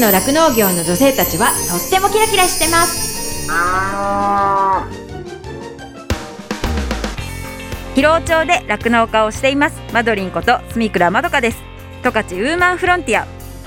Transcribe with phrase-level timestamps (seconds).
[0.00, 3.08] の酪農業の女性たちはとってもキラキラしてます。
[7.94, 9.80] 広尾町で酪農家をしています。
[9.92, 11.58] マドリンこと住倉まどかです。
[12.04, 13.26] 十勝ウーマンフロンティア。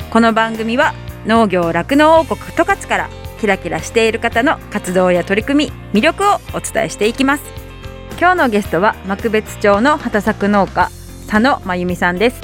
[0.10, 0.94] この番組は
[1.26, 3.10] 農業酪農王国十勝から
[3.40, 7.44] キラキラしている方の活動や取り組み魅力をお伝えしていきます。
[8.22, 10.92] 今日のゲストは幕別町の畑作農家
[11.28, 12.40] 佐野真由美さんです、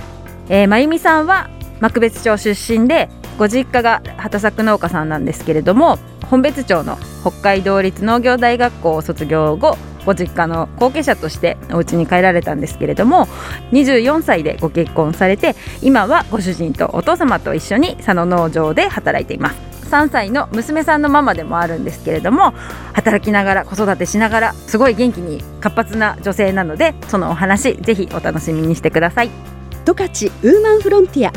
[0.50, 13.28] えー、真由美さんは幕別町出身でご実家が畑作農家さんなんですけれども本別町の北海道立農業大学校を卒業後ご実家の後継者としてお家に帰られたんですけれども
[13.74, 19.68] 24歳でご結婚されて今はご主人とお父様と一緒に佐野農場で働いています。
[19.88, 22.54] 3歳の娘さんのママでもあるんですけれども
[22.92, 29.30] 働きながら子育てしながらすごい元気に活発な女性なのでそのお話ぜひお楽しみにしてください。
[29.86, 31.32] 十勝ウーマンフロンティア。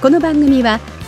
[0.00, 0.80] この番組は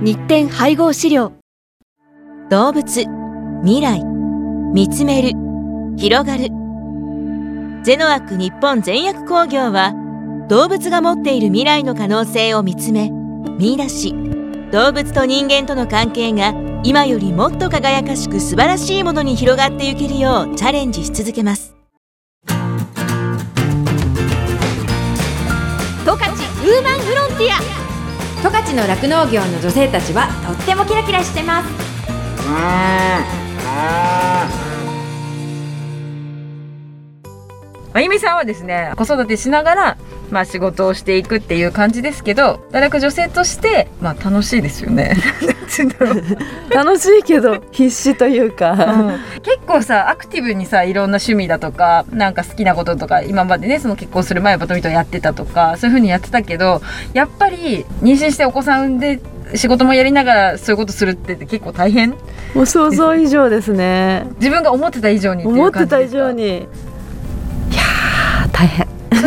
[0.00, 1.32] 日展配合資料。
[2.50, 3.04] 動物
[3.62, 4.02] 未来。
[4.72, 5.30] 見つめる。
[5.96, 6.48] 広がる。
[7.84, 9.92] ゼノアック日本全薬工業は
[10.48, 14.14] 動物が持っている未来の可能性を見つめ見出し。
[14.72, 21.76] 動物と人間との関係が今よりもっと輝かしく素晴らしいものに広がっていけるようチャレンジし続けます。
[22.48, 22.56] 十
[26.06, 27.91] 勝ウーマンフロンティア。
[28.42, 31.68] 十勝の酪農業の女性たちはとってもキラキラしてます。
[37.94, 39.96] まゆみさんはですね子育てしながら
[40.32, 45.14] まあ仕事をしていくっていう感じですけど働く女性としてまあ楽しいですよね。
[46.74, 56.82] 楽しいけど必死というか、うん、結構さアクティブにさいろんな趣味だとかなんか好きなこととか今までねその結婚する前はバドミントンやってたとかそういうふうにやってたけど
[57.12, 59.20] やっぱり妊娠してお子さん産んで
[59.54, 62.10] 仕事もやりながらそういうことするって結構大変。
[62.54, 64.26] もう想像以上ですね。
[64.36, 66.66] 自分が思ってた以上に思ってた以上に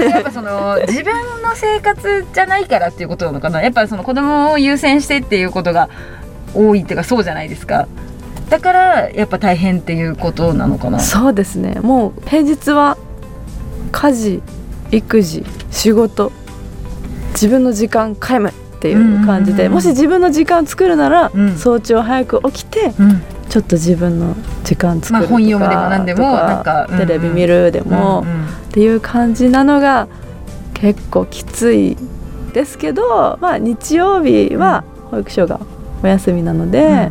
[0.09, 3.61] やっぱその自分の生活じゃないからっていうことなのかな。
[3.61, 5.89] やっぱその子供を優先してっていうことが
[6.53, 7.87] 多いっていうかそうじゃないですか。
[8.49, 10.99] だからやっぱ大変っていうことなのかな。
[10.99, 11.79] そうですね。
[11.81, 12.97] もう平日は
[13.91, 14.43] 家事
[14.91, 16.31] 育児仕事
[17.31, 28.25] 自分の時間皆無っていう感じで、もし自分の時間を作るなら、うん、早朝早く起きて、うん、ちょっと自分の時間作るとか、まあ、本読むでも何でもなんか、テレビ見るでも、
[28.69, 30.07] っていう感じなのが
[30.73, 31.95] 結構きつい
[32.53, 35.59] ですけど、まあ、日曜日は保育所が
[36.03, 37.09] お休みなので、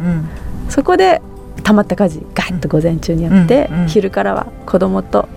[0.69, 1.23] そこで
[1.63, 5.29] たまった家事ガッと午前中にやって、昼からは子供と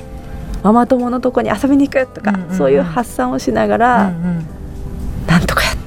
[0.63, 4.11] ママ友のとこに遊びに行くとか、そういう発散をしながら、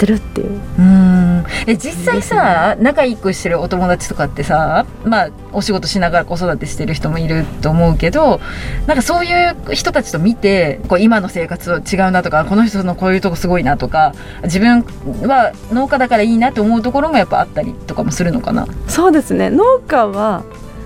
[0.01, 0.59] ってるっていう。
[0.79, 1.45] うん。
[1.67, 8.39] え実際さ、ね、仲良くしてるお友達とかってさまあお仕事しながら子育てしてる人もいると思うけど
[8.87, 9.31] なんかそうい
[9.69, 14.13] う人たちと見てこう今の生活は違うなとかこの人のこういうとこすごいなとか
[14.43, 14.81] 自分
[15.27, 18.67] は農家だからいいなって思うところもやっぱあったりとかもするのかな？
[18.87, 19.49] そうですね。
[19.49, 20.43] 農家は、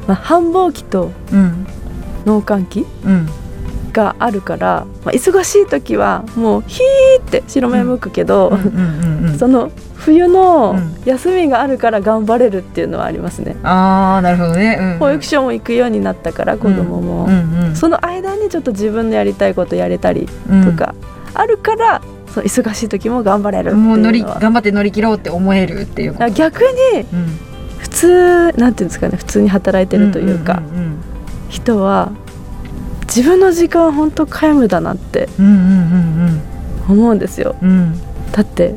[0.08, 1.12] まあ、繁忙期と
[2.26, 3.30] 農閑期、うん
[3.96, 8.52] があるから、まあ、忙しい時はもうヒーって白目向くけど、
[9.40, 10.76] その冬の
[11.06, 13.56] 休みがあるから頑張れるっていうのはありますね。
[13.58, 20.28] うん、あなるほどね、うん保育所も行くようになったから子供も、うんうん、その間にちょっと自分のやりたいことやれたり
[20.66, 20.94] とか
[21.34, 26.62] あるから、そう忙しい時も頑張れるもう乗り頑張って乗り切ろうって思えるっていう逆
[26.94, 27.06] に、
[27.78, 30.62] 普通なんていうんですかね普通に働いてるというか、
[31.50, 32.12] 人は
[33.16, 35.30] 自分の時間本当皆無だなって
[36.90, 37.96] 思うんですよ、うん、
[38.32, 38.76] だって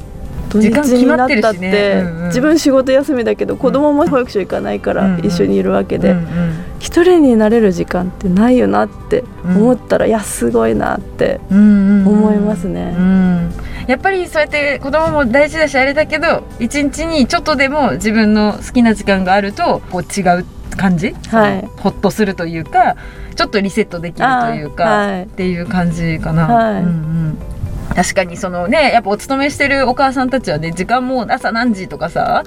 [0.48, 2.00] 土日になったって、ね。
[2.04, 12.94] うんうん、自分仕事休みだけど子供も保育所行かないから一緒にいるわけで、うんうん、一人になれる時間ってないよなって思ったら、うん、いやすごいなって思いますね。
[12.96, 13.52] うん、
[13.86, 20.46] やっぱりそうやって子供も大事だしあれだけど一日にちょっとでも自分の好きな時間があるとこう違う
[20.78, 22.96] 感じ、はい、ほっとするというか
[23.34, 26.46] ちょっとリセットできるというか、はい、っていう感じかな。
[26.46, 27.38] はい、うんうん。
[27.94, 32.44] 確かにそのねやっぱお勤めしてるお母さんたちはね時間も朝何時とかさ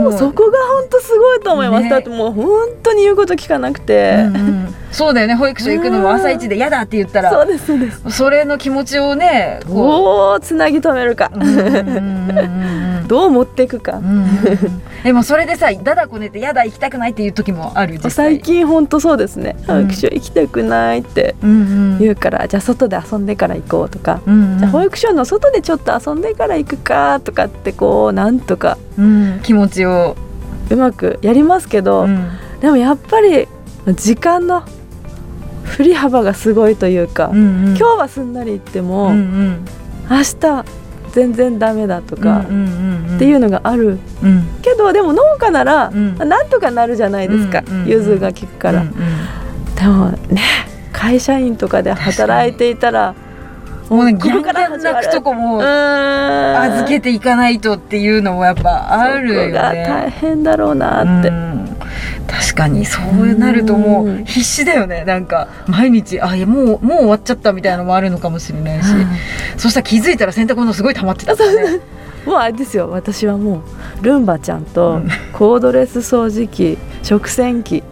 [0.00, 1.90] もうそこが本当すごいと思います、ね。
[1.90, 4.74] だってもう本当に言うこと聞かなくて、うんうん。
[4.90, 5.34] そうだよね。
[5.34, 8.10] 保育所行くのも朝一で嫌だって言ったそうらですそうです。
[8.10, 14.26] それの気持ちをねこどうつなぎ止めるか、ううんうんうんうんどう持っていくか、うん。
[15.04, 21.34] でもそれでさだだこねて嫌だ行きたくないっていう時もある最近本当そうですね、保育所行きたくないって。
[21.42, 21.52] うんう
[21.96, 21.98] ん。
[21.98, 24.58] 言うから、じゃあ外で遊んでから行こうとか、うんうん。
[24.58, 28.78] じゃあ保育所の外でちょっと遊んでから行くかとかってこうなんとか。
[28.98, 29.40] うん。
[29.42, 30.16] 気持ちを、
[30.70, 32.28] うまくやりますけど、うん。
[32.60, 33.46] でもやっぱり
[33.96, 34.62] 時間の
[35.64, 37.76] 振り幅がすごいというか、うんうん。
[37.76, 39.64] 今日はすんなり行っても、うんうん。
[40.10, 40.64] 明日
[41.12, 43.98] 全然ダメだとか、うんうんうんっていうのがある。
[44.22, 46.16] うんけどでも農家なら、うん。
[46.16, 47.88] なんとかなるじゃないですか、うんうんうん。
[47.88, 48.94] 融通が利くから、うんうん。
[49.74, 50.42] でもね
[50.92, 53.14] 会社員とかで働いていたら
[53.90, 59.74] もうねここからャン泣くとこも預預けていかないとっていうのもやっぱあるよそこが大
[60.06, 60.10] ね。
[60.20, 61.76] 変だろうなって、うん。
[62.26, 64.24] 確かにそうなるともううん。
[64.24, 65.04] 必死だよね。
[65.04, 68.88] なんか毎日あいやもうもう終わっちゃったみたいなのもあるのかもしれないし、
[69.58, 71.80] そしたら気づいたら洗濯物すごい溜まってたからね
[72.26, 72.90] もうあれですよ。
[72.90, 73.62] 私はも
[74.00, 75.08] うルンバちゃんとうん。
[75.32, 77.82] コードレス掃除機食洗機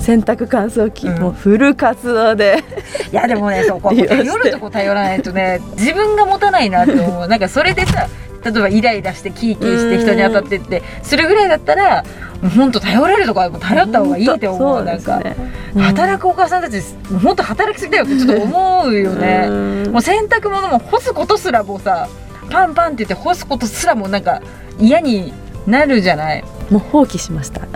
[0.00, 1.20] 洗濯乾燥機、うん。
[1.20, 2.64] もうフル活動で。
[3.12, 4.16] いやでもねそこ利用して。
[4.16, 7.28] 頼るとこ頼らないとね自分が持たないなって思う。
[7.28, 8.08] なんかそれでさ
[8.44, 12.02] 例えばイライラしてキーキーして人に当たってってするぐらいだったら
[12.42, 14.78] もう本当頼れるとこはもう頼った方がいいって思う。
[14.78, 15.38] そうなんか、です
[15.76, 15.80] ね。
[15.80, 16.82] 働くお母さんたち
[17.22, 19.46] 本当働きすぎだよってちょっと思うよね。
[19.48, 19.52] う
[19.90, 19.92] ん。
[19.92, 22.08] もう洗濯物も干すことすらもうさ
[22.52, 24.42] パンパンって言って干すことすらもなんか
[24.78, 25.32] 嫌に
[25.66, 26.44] なるじゃない？
[26.70, 27.60] もう放棄しました。
[27.68, 27.70] い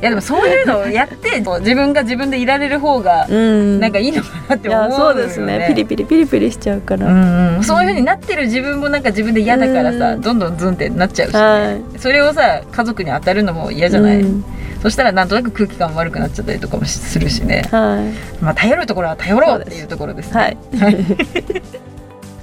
[0.00, 3.80] やでもそういうのをやって自分が自分でいられる方がうん。
[3.80, 4.94] なんかいいのかなってい思うよ、ね。
[4.94, 5.66] やそうですね。
[5.68, 10.20] ピリピリピリピリしちゃうから、うんうん、そういう風になってる自分もなんか自分で嫌だからさ、うん。
[10.20, 11.40] どんどんズンってなっちゃうし、ね。
[11.40, 14.44] はそれをさ家族に当たるのも嫌じゃない、うん。
[14.82, 18.02] そしたらなんとなく空気感悪くなっちゃったりとかもするしね、は
[18.40, 18.42] い。
[18.42, 20.56] まあ、頼るところは頼ろうっていうところですね。
[20.80, 20.96] はい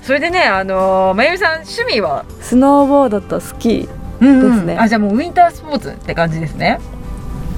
[0.07, 2.23] それでねあのーまゆみさん趣味は？
[2.39, 4.77] スノーボードとスキーうんですね。
[4.79, 6.79] あじゃあもうウィンタースポーツって感じですね。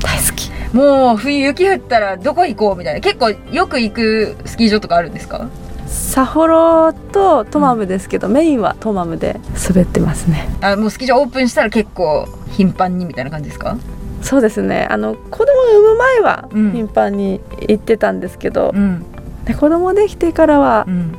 [0.01, 0.49] 大好き。
[0.75, 3.01] もう冬雪降ったらどこ行こうみたいな。
[3.01, 5.47] 結構よく行くスキー場とかあるんですか？
[5.85, 10.49] サホロとトマムですけど、メインはトマムで滑ってますね。
[10.61, 13.77] あもうスキー場オープンしたら結構頻繁にみたいな感じですか？
[14.23, 14.87] そうですね。
[14.89, 16.71] あの子供産む前はうん。
[16.71, 19.05] 頻繁に行ってたんですけど、ん。
[19.45, 21.15] で子供できてからはうん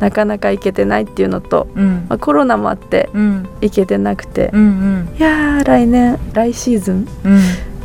[0.00, 2.06] なかなか行けてないっていうのと、うん。
[2.08, 3.48] まあ、コロナもあってうん。
[3.60, 5.16] 行けてなくて、うんうん。
[5.16, 7.40] いやー来年来シーズンうん。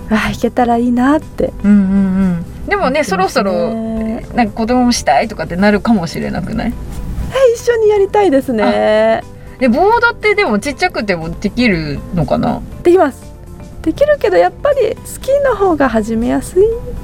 [0.09, 1.53] あー行けたらいいなって。
[1.63, 2.67] うんうんうん。
[2.67, 6.69] でもねそろそろねなんか子供もしたいとかってなるかもしれなくない？
[6.69, 9.21] え一緒にやりたいですね。
[9.59, 12.61] でボードってでもちっちゃくてもできるのかな？
[12.81, 13.34] できます
[13.85, 16.63] できるけどやっぱりスキーの方が始めやすい。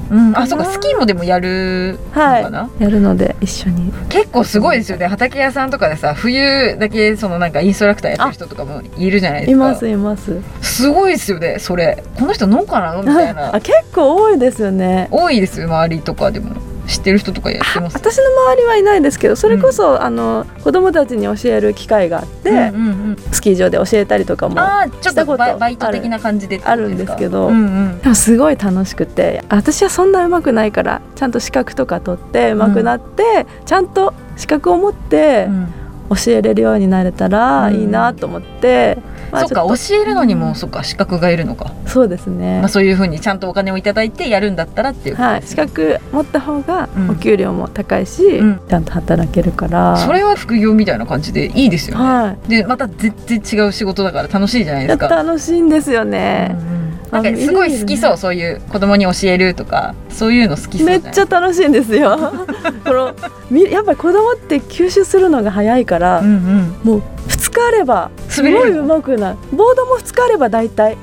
[0.09, 0.45] うん、かな。
[0.45, 2.83] あそうかスキーもでもやるのかな、はい。
[2.83, 3.93] やるので一緒に。
[4.09, 5.05] 結構すごいですよね。
[5.05, 9.51] 畑屋さんとかでさ冬だけそのなんかインストラクターやってる人とかもいるじゃないですか。
[9.51, 10.41] いますいます。
[10.61, 12.03] すごいですよねそれ。
[12.17, 13.03] この人農家なの？
[13.03, 13.53] みたいな。
[13.55, 15.07] あ結構多いですよね。
[15.11, 16.55] 多いですよ周りとかでも
[16.91, 17.95] 知ってる人とかやってます？
[17.95, 22.71] 私の周りはいないですけどそれこそ、あの子供たちに教える機会があって、うんうんう
[23.13, 23.15] ん。
[23.31, 27.99] スキー場で教えたりとかもああちょっしたこととバイト的な感じであるんですけどうんうん。
[27.99, 35.73] でもすごい楽しくて私はそんな上手くないからちゃんと資格とか取って上手くなって、ちゃんと資格を持ってうん
[36.15, 37.75] 教えれるようになれたらうん。
[37.75, 38.97] いいなと思って、
[39.31, 45.15] まあそっか教えるのにもそっか資格がいるのか、とそうですね、まあ、そういうふうにちゃんとお金をいただいてやるんだったらっていう。
[45.15, 47.09] ことはい、資格持った方がうん。
[47.11, 48.61] お給料も高いし、うん。
[48.67, 49.97] ちゃんと働けるから。
[49.97, 55.07] それは副業みたいな感じでいいですよね、はでまた全然違う仕事だから楽しいじゃないい、ですか。
[55.07, 56.80] 楽しいんですようんね、うん
[57.11, 62.17] なんかすごい好きそうそういう子供に教えるとかそういうの好きそうめっちゃ楽しいんですよ。
[62.85, 63.13] この
[63.49, 66.75] みやっぱり子供って吸収するのが早いから、うんうん。
[66.83, 69.31] もう2日あればすごい上手くな。
[69.31, 70.97] るボードも2日あれば大体。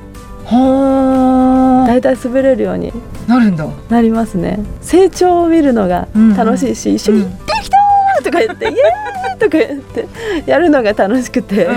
[0.47, 2.93] は大体滑れるように。
[3.29, 3.67] あなるんだ。
[3.91, 4.61] なりますね。
[4.81, 10.07] 成長を見るのが楽しいし、一緒に「うんできたー!」とか言って「イエーイ!」とか言って
[10.47, 11.69] やるのが楽しくて、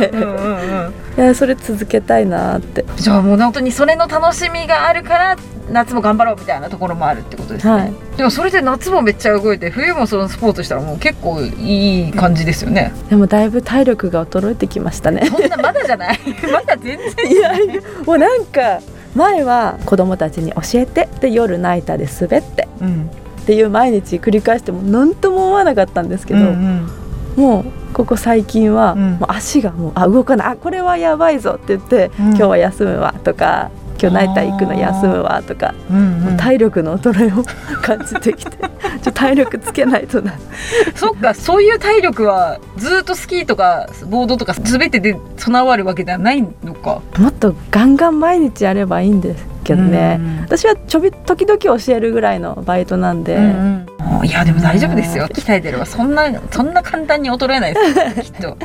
[1.18, 2.86] いやそれ続けたいなーって。
[2.98, 5.36] じゃあもう本当にそれの楽しみがあるから
[5.72, 7.94] 夏も頑張ろうみたいなところもあるってことですね、はい。
[8.18, 12.92] でもそれで夏もめっちゃ動いて冬もそのスポーツしたらもう結構いい感じですよね。
[13.10, 15.26] でもだいぶ体力が衰えてきましたね。
[15.28, 16.20] そんなまだじゃない？
[16.52, 17.32] まだ全然。
[17.32, 18.80] いやいやもうなんか
[19.16, 22.68] 前は子供たちに教えてで夜ナイターで滑って。
[22.82, 23.10] うん
[23.42, 26.90] っていう毎日繰り返しても何とも思わなかったんですけど、うん
[27.38, 27.44] うん。
[27.44, 29.12] もうここ最近は、うん。
[29.14, 30.48] もう足がもうあ動かない。
[30.50, 32.28] あこれはやばいぞって言って、うん。
[32.30, 36.38] 今日は休むわとか今日ナイター行くの休むわとか、うんうん。
[36.38, 37.44] 体力の衰えを
[37.82, 38.58] 感じてきて
[39.02, 40.34] ちょ体力つけないとな。
[40.96, 47.02] そっかそういう体力はずっとスキーとかボードとか全てで備わるわけではないのか。
[47.18, 50.42] もっとガンガン毎日やればいいんですけどね、うん。
[50.42, 53.86] 私はちょび時々教えるぐらいのバイトなんで、うん
[54.20, 55.28] うん、いやでも大丈夫ですよ。
[55.28, 58.00] 鍛えてればそんなそんな簡単に衰えないです。
[58.00, 58.58] よ きっと。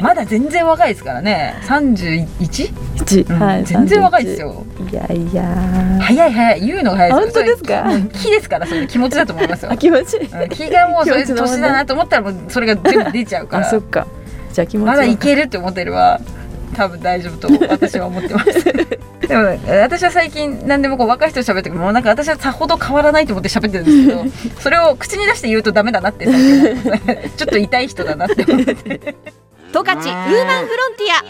[0.00, 1.54] まだ全然若いですからね。
[1.66, 2.26] 31?
[2.40, 2.74] 一？
[3.28, 3.38] うん。
[3.38, 4.64] はい、全然若いですよ。
[4.78, 5.98] 31いやいや。
[6.00, 6.60] 早い早い。
[6.60, 7.84] 言うのが早い本当ですか？
[8.12, 9.72] 気ですからそれ気持ちだと思いますよ。
[9.72, 10.16] あ気持ち？
[10.18, 10.48] いいうん。
[10.50, 14.06] 気がもうそれ年だなと思ったらもうそれが全部出ちゃうかあらそっか。
[14.52, 16.20] じゃあ気持ちまだいいけるって思ってれば
[16.74, 18.50] 多分大丈夫と私は思ってます
[19.30, 19.42] でも
[19.80, 24.24] 私は最近何でもこう若い人と喋ってもなんか私はさほど変わらないと思って喋ってるんですけど
[24.60, 26.32] それを口に出して言うとダメだなってちょ
[27.44, 29.14] っと痛い人だなって思って。
[29.72, 31.22] 十勝ウーマンフロンティア。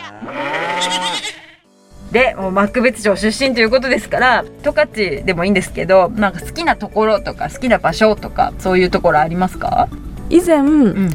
[2.10, 9.90] でもう幕別町出身ということですから十勝でもいいんですけどなんか好きなところとか好きな場所とかそういうところありますか？
[10.30, 11.10] 以前、ん。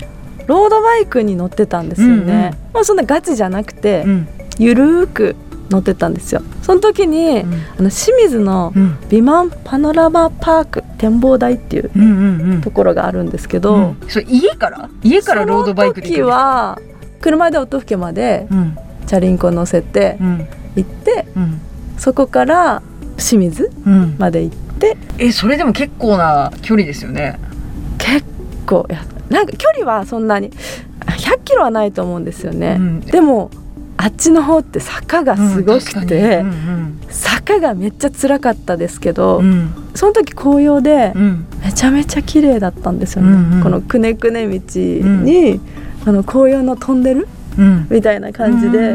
[0.46, 2.27] ロードバイクに乗ってたんですよね、うんうん。
[2.74, 4.27] まあそんなガチじゃなくて、ん。
[4.60, 5.36] ゆるーく
[5.69, 6.41] 乗ってたんですよ。
[6.62, 7.53] その時に、うん。
[7.53, 8.98] あの清水のうん。
[9.10, 12.62] 美満パノラマパーク展望台っていううんうんうん。
[12.62, 13.98] ところがあるんですけど、うん。
[14.07, 14.89] それ家から？
[15.03, 16.79] 家からロードバイクで行く時は
[17.22, 18.77] 車で音更までうん。
[19.07, 20.48] チャリンコ乗せてうん。
[20.75, 21.62] 行ってうん。
[21.98, 22.81] そこから
[23.17, 24.15] 清水うん。
[24.17, 24.98] まで行って。
[25.17, 27.39] えそれでも結構な距離ですよね。
[27.98, 28.25] 結
[28.65, 33.00] 構いやなんか距離はそんなに100キロはないと思うんですよね、うん。
[33.00, 33.50] でも
[33.98, 39.74] あっちの方って坂がすごくて、うん坂がめっちゃ辛かったですけど、うん。
[39.94, 41.46] その時紅葉でうん。
[41.64, 43.64] めちゃめちゃ綺麗だったんですよね、うんうん。
[43.64, 45.62] このくねくね道に、
[46.06, 47.28] あの紅葉のトンネルうん
[47.89, 48.93] みたいな感じで、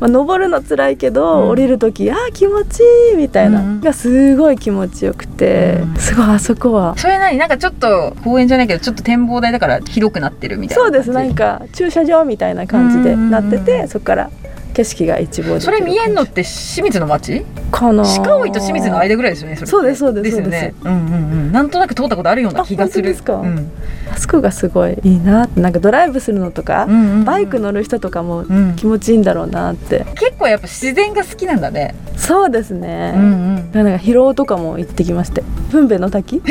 [0.00, 1.48] 登るの辛いけど、うん。
[1.50, 2.80] 降りる時あー気持ち
[3.12, 3.80] いいみたいな、うん。
[3.80, 5.96] がすごい気持ちよくて、うん。
[5.96, 6.96] すごいあそこは。
[6.96, 14.30] それ何なんかちょっと公園じゃないけどちょっと展望台だから広くなってるみたいなそうですなんか駐車場みたいな感じでなってて、うんそこから
[14.70, 18.04] 景色が一望それ見えんのって清水の町かな。
[18.04, 20.74] 鹿追と清水の間ぐらいですよねそうですそうですですよね。
[20.82, 21.16] うんうんう
[21.48, 21.52] ん。
[21.52, 23.08] なんとなく通ったことあるような気がする。
[23.08, 23.34] ですか？
[23.34, 23.70] うん。
[24.12, 27.24] あそこがすごいいいななんかドライブするのとか、うんうんうん。
[27.24, 28.74] バイク乗る人とかもうん。
[28.76, 31.94] 気持ちいいんだろうなって、結構やっぱ自然が好きなんだね。
[32.16, 35.42] そうですね、んなんか疲労とかも行ってきまして。
[35.70, 36.42] 分娩の滝？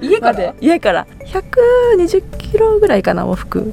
[0.00, 0.54] 家から？
[0.60, 1.06] 家から。
[1.26, 3.72] 120キロぐらいかな往復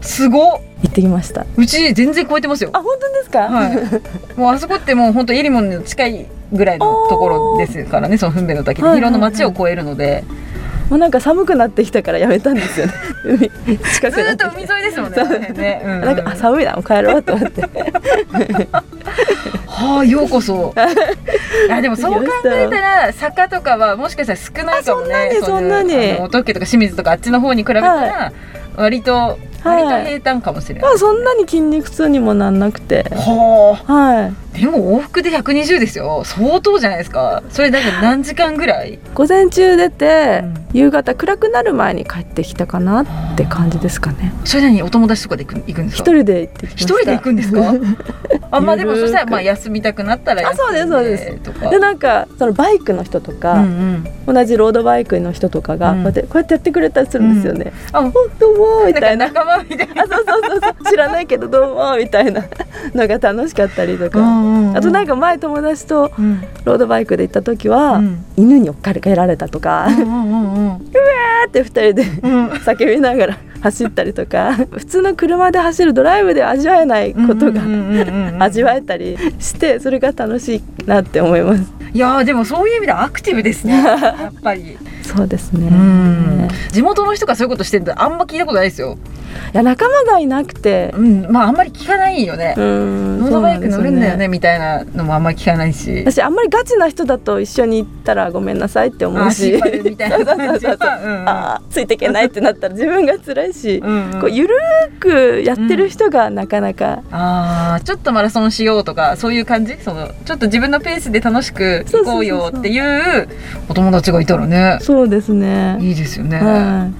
[0.00, 0.60] すごっ。
[0.82, 1.44] 行ってきました。
[1.56, 2.70] うち全然超えてますよ。
[2.72, 3.68] あ本当ですか、は
[4.36, 8.86] い、もうあそこってもう本当エリモンの近いぐらいのところですからねその糞便の滝で。
[8.86, 10.24] はいはい広野町を越えるので、
[10.90, 12.92] もうなんか寒くなってきたからやめたんですよね。
[13.24, 16.00] 海近くずーっと海沿いですもんねね、うんうん。
[16.00, 17.62] なんかあ寒いなもう帰ろうと思って。
[19.66, 20.72] はあようこそ。
[21.70, 25.14] あでもそう考えたら坂とかはもしかしたら少ないかもね。
[25.42, 26.16] あそんなにそんなに。
[26.20, 28.32] 音更とか清水とかあっちの方に比べたら、
[28.76, 33.04] 割と割と平坦かもしれない、まあそんなに筋肉痛にもなんなくて。
[33.10, 34.34] ははい。
[34.47, 36.22] あでも往復で120ですよ。
[36.24, 37.42] 相当じゃないですか。
[37.50, 38.98] それだけ 何時間ぐらい？
[39.14, 40.58] 午前中出て、うん。
[40.74, 44.34] 夕方暗くなる前に帰ってきたかなって感じですかね。
[44.44, 46.94] それなにお友達とかで行く行くんです一か人で行ってきました。
[46.94, 47.74] 一人で行くんですか？
[48.50, 51.32] あまあでもそしたらまあ休みたくなったらあそうですそうです。
[51.38, 51.70] とか。
[51.70, 56.02] でなんかそのバイクの人とか、うんうん、同じロードバイクの人とかがうん。
[56.02, 59.26] こうやって、こうやってやってくれたりするんですよね、あ本当もうみたいな。
[59.26, 60.02] 仲間みたいな。
[60.02, 60.90] あ そうそうそうそう。
[60.90, 62.42] 知らないけどどうもみたいな
[62.94, 64.18] のが楽しかったりとか、
[64.74, 66.42] あとなんか、か前友達とうん。
[66.64, 68.24] ロードバイクで行った時は、うん。
[68.36, 70.76] 犬に追っかけられたとか、うんうんうんうん。
[70.76, 72.46] ーって二人でうん。
[72.48, 74.54] 叫びながら走ったりとか。
[74.54, 78.42] 普通の車で走るドライブで味わえないことがうんうんうんうんうん。
[78.42, 81.72] 味わえたりしてそれが楽しいなって思います。
[81.92, 83.82] いやーでもそういう意味ではアクティブですね。
[83.82, 84.76] やっぱり。
[85.02, 85.68] そうですね。
[85.68, 86.37] うん
[86.70, 88.98] 地元の人がそういうことしてるのあんま聞いたことないですよ。
[89.52, 90.92] いや仲間がいなくて。
[90.96, 91.26] うん。
[91.30, 92.54] まああんまり聞かないよね。
[92.56, 93.20] うん。
[93.20, 94.28] ロードバイク乗るんだよそうなんですね。
[94.28, 96.02] みたいなのもあんまり聞かないし。
[96.04, 99.60] 私あんまりガチな人だと一緒に行ったらごめんなさいって思うし。
[99.60, 99.66] あ
[101.26, 109.76] あーついていけないってなったら自分が辛いし、うんうんこうゆるーくやってる人がなかなか、あーちょっとマラソンしようとかそういう感じ？
[109.76, 113.28] そのちょっと自分のペースで楽しく行こうよっていう。
[113.68, 114.78] お友達がいたらね。
[114.80, 115.76] そうですね。
[115.80, 116.90] いいですよね、は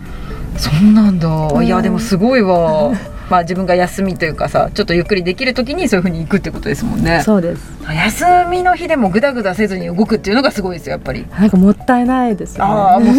[0.56, 1.28] そうなんだ、
[1.62, 2.92] いいやでもすごいわ。
[3.30, 7.22] まあ自分が休みというかさちょっとゆっくりできる時にそういう風に行くってことですもんね。
[7.24, 11.26] そうです休みの日でもグダグダせずに動くっていうのがすごいですよやっぱり。
[11.28, 12.70] なんかもったいないですよね。
[12.70, 13.14] ああもう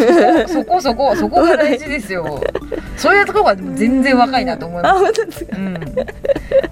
[0.48, 2.42] そこそこそこが大事ですよ。
[2.98, 5.48] そういうところがでも全然若いなと思います。
[5.52, 5.78] うん、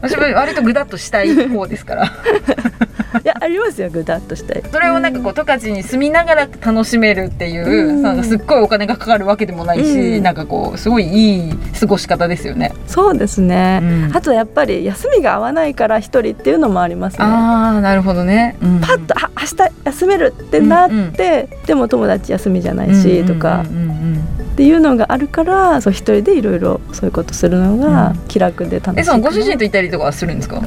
[0.01, 2.11] 私も割とグダッとしたい方ですから。
[3.23, 4.63] いやありますよぐだっとしたい。
[4.71, 10.23] それをなんかこう十勝に住みながら楽しめるっていう、なんかすっごいお金がかかるわけでもないし、うん。
[10.23, 12.73] なんかこうすごいいい過ごし方ですよね。
[12.85, 14.11] そうですね、うん。
[14.13, 17.25] あとやっぱり休みが合わないから一人っていうのもありますね。
[17.25, 18.55] ああなるほどね。
[18.61, 18.79] うん。
[18.81, 24.17] パッとあ明日休めるってなって、でも友達休みじゃないし、とかうんうんうんうん。
[24.17, 30.61] っていうのがあるからそう一人でいろいろそういうことするのが気楽で楽しいえそのご主人とと行ったりとかはするんですか？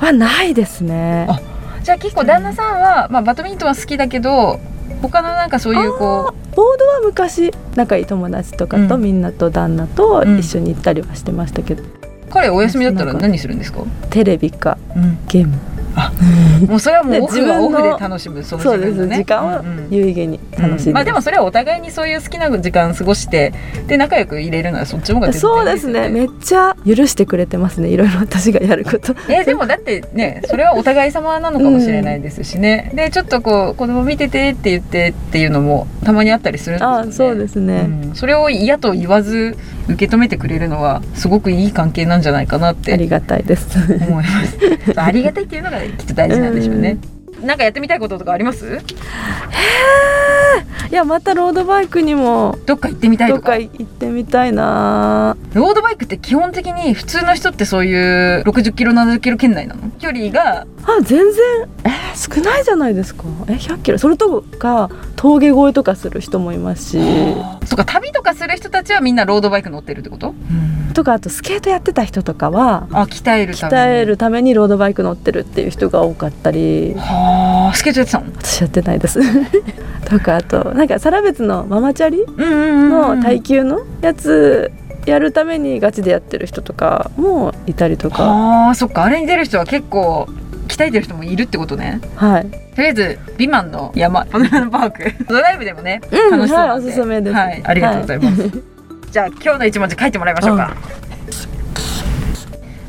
[0.00, 1.26] はないですね。
[1.28, 1.40] あ
[1.82, 4.58] じゃあ結構旦那さんは、まあ、バドミントンは好きだけど
[5.00, 9.02] 他のなんかそういうこボードは昔仲いい友達とかと、うん。
[9.02, 10.38] みんなと旦那とうん。
[10.38, 11.86] 一緒に行ったりはしてましたけど、う
[12.28, 14.76] 彼お休みだったら何するんですか、テレビか
[15.28, 15.58] ゲーム
[16.68, 19.88] もうそれはもうでオフはオ自分のフで楽しむそのそうです、時間をうんうん。
[19.90, 20.84] 有意義に楽しん。
[20.86, 23.52] で、まあでもそれはお互いにそういう好きな時間過ごして
[23.86, 26.08] で仲良く入れるのはそっちの方が全然そういいですね。
[26.08, 29.14] めっちゃ許してくれてますねいろいろ私がやること。
[29.28, 37.08] えでもだってねそれはお互い様なのかもしれないですしね、でちょっとこう子供見ててって言ってっていうのもたまにあったりするんですよね。
[37.10, 38.14] あそうですね、うん。
[38.14, 39.56] それを嫌と言わず
[39.88, 42.92] 受け止めてくれるのはすごくいい関係なんじゃないかなって。
[42.92, 43.78] ありがたいです。
[44.08, 44.58] 思います。
[44.96, 46.98] ありがたいっていうのがきっと大事なんでしょうね、
[47.42, 48.80] なんかやってみたいこととかあります？
[50.90, 55.36] いやまたロードバイクにもどっか行ってみたいどっとかか行ってみたいな。
[55.54, 59.90] ロードバイクって基本的に普通の人ってそういう60キロ70キロ圏内なの？
[60.00, 61.68] 距離があ全然。
[61.84, 63.22] えー少ないじゃないですか。
[63.46, 63.98] え100キロ。
[63.98, 66.98] それとか峠越えとかする人もいますし。
[67.70, 70.34] とか旅とかする人たちはみんなロードバイク乗ってるってこと、
[70.92, 73.78] とかあとスケートやってた人とかはあ鍛えるために。
[73.78, 76.94] 鍛えるためにロードバイク乗ってるっていう人が多かったり。
[76.94, 77.76] はあ。
[77.76, 78.26] スケートやってたの？
[78.42, 79.20] 私やってないです。
[80.04, 84.72] とかあとなんかサラベツのママチャリうんうんの耐久のやつ
[85.04, 90.26] やるためにガチでやってる人とかもいたりとかはあそっかあれに出る人は結構
[90.68, 92.00] 鍛えてる人もいるってことね。
[92.16, 95.24] はい、とりあえずビマンの山パノラマパーク。
[95.26, 97.36] ドライブでもね、うん楽しそうなんで、はいおすすめです。
[97.36, 98.50] はいありがとうございます、
[99.10, 100.74] じゃあ今日の一文字書いてもらいましょうか、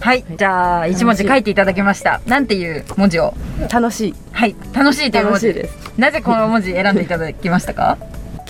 [0.02, 2.22] はい、じゃあ一文字書いていただきました。
[2.26, 3.36] なんていう文字を？
[3.72, 4.16] 楽しい。
[4.32, 5.54] はい楽しいという文字。
[5.54, 5.92] です。
[5.98, 7.98] なぜこの文字選んでいただきましたか？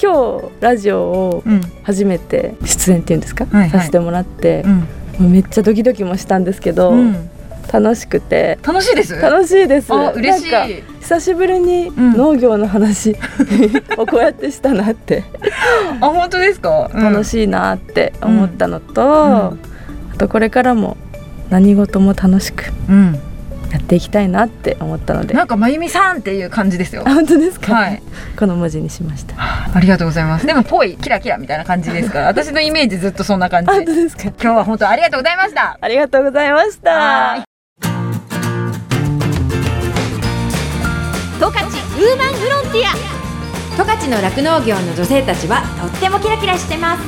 [0.02, 1.62] 今日ラジオをうん。
[1.84, 3.70] 初めて出演っていうんですか、はいはい。
[3.70, 4.64] させてもらって
[5.20, 7.30] う、ん、めっちゃドキドキもしたんですけど、うん、
[7.72, 8.58] 楽しくて。
[8.64, 9.20] 楽しいです？
[9.20, 9.92] 楽しいです。
[9.92, 10.84] あ嬉しい。
[11.02, 12.14] 久しぶりにん。
[12.14, 13.18] 農業の話
[13.98, 15.26] をこうやってしたなって、
[16.00, 19.60] あ本当ですか、い楽しいなって思ったのと、ん。
[20.14, 20.96] あとこれからも
[21.52, 23.14] 何事も楽しくうん、
[23.72, 25.34] やっていきたいなって思ったので。
[25.36, 27.04] なんかまゆみさんっていう感じですよ。
[27.06, 28.02] あ本当ですか、はい。
[28.40, 29.36] この文字にしました。
[29.38, 30.46] ありがとうございます。
[30.48, 34.24] でもぽいキラキラみたいな感じですから 私のイメージずっとそんな感じあ本当ですか？
[34.24, 35.78] 今日は本当ありがとうございました。
[35.80, 36.92] ありがとうございました。
[36.92, 37.44] はい。
[41.40, 42.94] 十勝ウーマンフロンティア。
[43.78, 47.04] 十勝の酪農業の女性たちはとってもキラキラしてます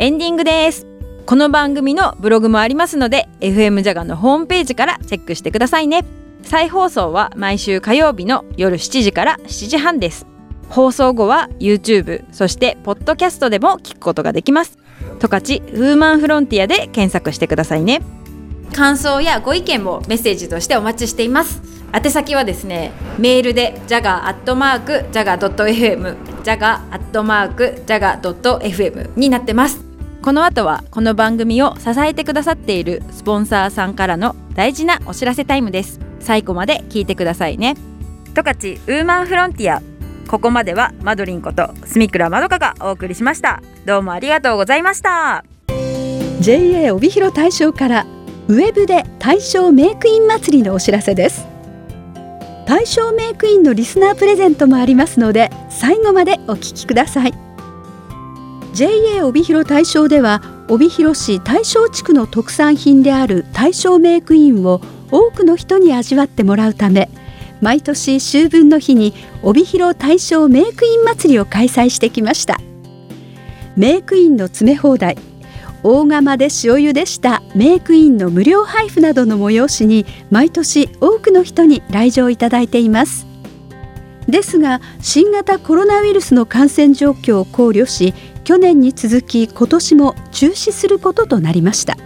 [0.00, 0.86] エンディングです。
[1.26, 6.06] この番組のブログもありますので FM ジャガのホームページからチェックしてくださいね。
[6.42, 10.26] 再放送は毎週火曜日の夜7時から7時半です。
[10.70, 14.78] 放送後は YouTube そしてポッドキャストでも聞くことができます。
[15.20, 18.00] 十勝ウーマンフロンティアで検索してくださいね。
[18.74, 21.60] 感想やご意見もメッセージとしてお待ちしています。
[21.92, 29.89] 宛先はですねメールで jaga.jaga.fm jaga.jaga.fm になってます。
[30.22, 35.98] この後はこの番組を支えてくださっているスポンサーさんからの大事なお知らせタイムです。
[36.20, 37.74] 最後まで聞いてくださいね。
[38.34, 39.80] 十勝ウーマンフロンティア。
[40.28, 43.62] ここまではマドリンこと住倉まどかがお送りしました。
[43.86, 45.42] どうもありがとうございました。
[46.40, 48.06] JA 帯広大賞から
[48.48, 51.46] ウェブで大賞メイクイン祭りのお知らせです。
[52.66, 57.49] 大賞メイクインのリスナープレゼントもありますので最後までお聞きください
[58.72, 64.80] JA 帯広大賞では帯広市大賞地区の特産品である大賞メイクインを
[65.10, 67.10] 多くの人に味わってもらうため
[67.60, 72.58] 毎年秋分の日に帯広大賞メイクイン祭りを開催してきました。
[73.76, 75.16] メイクインの詰め放題
[75.82, 83.26] 大釜で塩茹でしたメイクインの無料配布などの催しに毎年多くの人に来場いただいています。
[84.28, 88.14] ですが新型コロナウイルスの感染状況を考慮し
[88.50, 91.96] 去年に続き今年も中止することとなりました。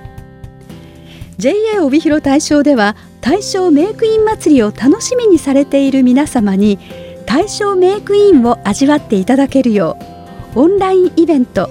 [1.39, 6.79] JA 帯広大賞では大賞メイクイン祭りを楽しみにされている皆様に
[7.25, 9.97] 大賞メイクインを味わっていただけるよ
[10.55, 11.71] うオンラインイベント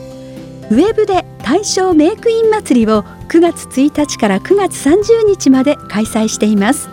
[0.72, 6.90] ウェブで大賞メイクイン祭りを9月1日から9月30日まで開催しています。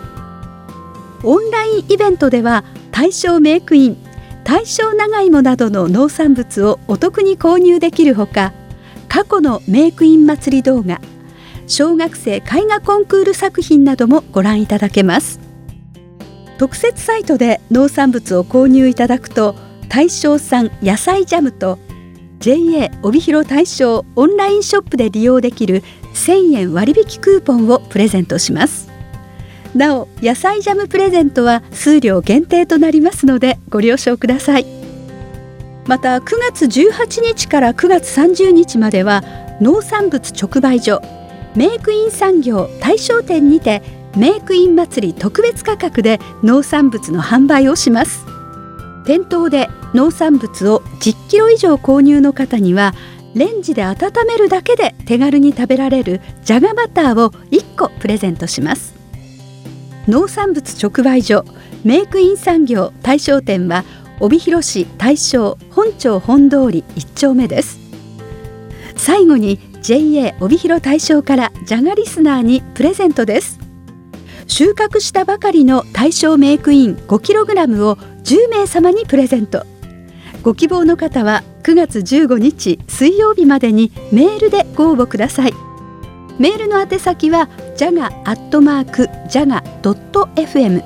[1.23, 4.10] オンラインイベントでは大賞メイクイン
[4.43, 8.53] 大正長芋などの農産物をお得に購入できるほか
[9.07, 11.01] 過去のメイクイン祭り動画
[11.67, 15.39] 小学生絵画コンクール作品などもご覧いただけます。
[16.57, 19.55] 特設サイトで農産物を購入いただくと
[19.89, 21.79] 大正産野菜ジャムと
[22.39, 25.81] JA 帯広大正オンラインショップで利用できる
[26.13, 28.90] 1000円割引クーポンをプレゼントします。
[29.75, 34.65] なお野菜ジャムプレゼントは数量限定となりますのでご了承ください。
[35.87, 39.23] また9月18日から9月30日までは
[39.61, 41.01] 農産物直売所
[41.55, 43.81] メイクイン産業大商店にて
[44.15, 48.25] メイクイン祭り特別価格で農産物の販売をします。
[49.05, 52.93] 店頭で農産物を10キロ以上購入の方には
[53.33, 59.00] レンジで温めるだけで手軽に食べられるじゃがバターを1個プレゼントします。
[60.07, 61.45] 農産物直売所
[61.83, 63.83] メイクイン産業大正店は
[64.19, 67.79] 帯広市大正本町本通り1丁目です。
[68.95, 73.59] 最後に JA 帯広大正からジャガリスナーにプレゼントです。
[74.47, 79.65] 収穫したばかりの大正メイクイン 5kg を10名様にプレゼント。
[80.43, 85.70] ご希望の方は9月15日水曜日までにメールでご応募ください。
[86.39, 90.83] メールの宛先はジャガアットマークジャガドット FM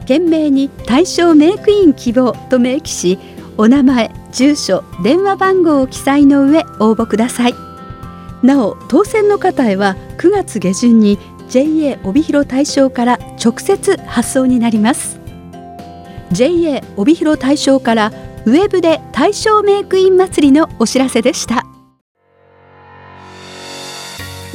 [0.00, 3.18] 懸命に対象メイクイン希望と明記し
[3.58, 7.54] お名前住所電話番号を記載の上応募ください。
[8.42, 11.18] なお当選の方へは9月下旬に
[11.48, 15.18] JA 帯広大正から直接発送になります。
[16.32, 18.12] JA 帯広大正から
[18.44, 21.75] ウェブで大正メイクイン祭りのお知らせでした。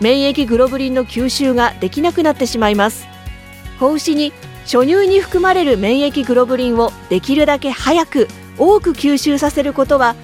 [0.00, 3.06] 免疫グロブリンの吸収ができなくなってしまいます。
[3.78, 4.32] 子牛に
[4.64, 10.14] 初乳に含まれる免疫グロブリンをできるだけ早く多く吸収させることは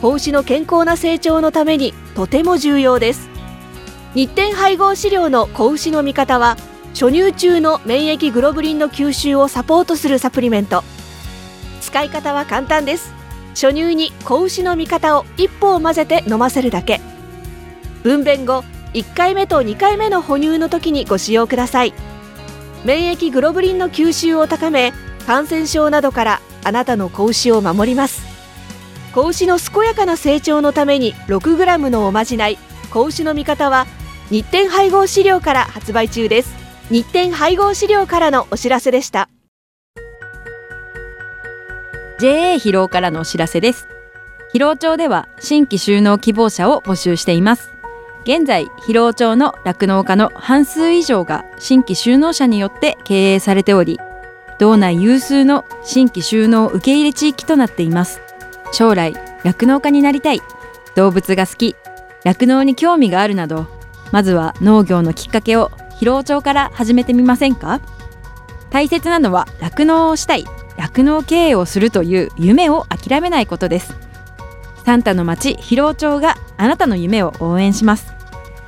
[0.00, 3.28] 子牛の健康な成長のためにとても重要です。
[4.14, 6.56] 日展配合飼料の子牛の味方は
[6.90, 10.82] 初乳中の免疫グロブリンの吸収をサポートするサプリメント。
[11.82, 13.12] 使い方は簡単です。
[13.50, 17.00] 初乳に子牛の味方を一歩を混ぜて飲ませるだけ。
[18.02, 18.64] 分娩後
[18.96, 21.92] 1回目と2回目の哺乳の時にご使用ください。
[22.86, 24.94] 免疫グロブリンの吸収を高め
[25.26, 28.22] 感染症などからあなたの子牛を守ります。
[29.14, 32.56] 子牛の健やかな成長のために 6g のおまじない
[32.90, 33.86] 子牛の味方は
[34.30, 36.54] 日展配合飼料から発売中です。
[36.90, 39.28] 日展配合飼料からのお知らせでした。
[42.18, 43.88] JA 疲労からのお知らせです。
[44.54, 47.75] 疲労町では新規収納希望者を募集しています。
[48.26, 54.00] 現在広尾町の酪農家の半数以上が新規就農者によって経営されており
[54.58, 58.20] 道内有数の新規就農受け入れ地域となっています。
[58.72, 60.40] 将来酪農家になりたい。
[60.96, 61.76] 動物が好き。
[62.24, 63.68] 酪農に興味があるなど
[64.10, 67.80] まずは農業のきっかけを広尾町から始めてみませんか？
[68.70, 70.44] 大切なのは酪農をしたい。
[70.76, 73.94] 酪農経営をするという夢を諦めないことです。
[74.84, 78.15] サンタの町広尾町があなたの夢を応援します。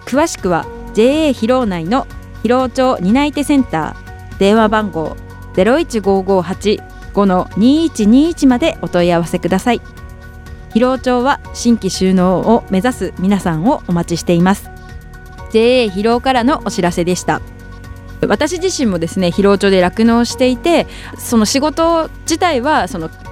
[0.08, 2.06] 詳しくは JA 広尾内の
[2.42, 5.18] 広尾町担い手センター電話番号
[5.52, 9.82] 015585-2121までお問い合わせください。
[10.72, 14.70] 広尾町は新規収納を目指す皆さんをお待ちしています。
[15.52, 17.42] JA 広尾からのお知らせでした。
[18.26, 20.86] 私自身もですね広尾町で酪農していて
[21.18, 23.10] その仕事自体はその